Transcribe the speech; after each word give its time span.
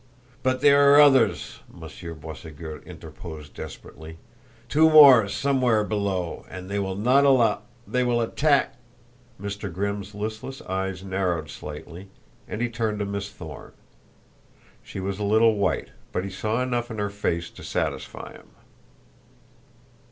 "But 0.41 0.61
there 0.61 0.91
are 0.91 0.99
others," 0.99 1.59
Monsieur 1.71 2.15
Boisségur 2.15 2.83
interposed 2.87 3.53
desperately, 3.53 4.17
"two 4.67 4.89
more 4.89 5.27
somewhere 5.27 5.83
below, 5.83 6.43
and 6.49 6.71
they 6.71 6.79
will 6.79 6.95
not 6.95 7.23
allow 7.23 7.61
they 7.87 8.03
will 8.03 8.19
attack!" 8.19 8.77
Mr. 9.39 9.71
Grimm's 9.71 10.15
listless 10.15 10.59
eyes 10.63 11.03
narrowed 11.03 11.51
slightly 11.51 12.07
and 12.47 12.61
he 12.63 12.67
turned 12.67 12.97
to 12.97 13.05
Miss 13.05 13.29
Thorne. 13.29 13.73
She 14.81 14.99
was 14.99 15.19
a 15.19 15.23
little 15.23 15.55
white, 15.55 15.91
but 16.11 16.23
he 16.23 16.31
saw 16.31 16.63
enough 16.63 16.89
in 16.89 16.97
her 16.97 17.11
face 17.11 17.51
to 17.51 17.63
satisfy 17.63 18.31
him. 18.33 18.47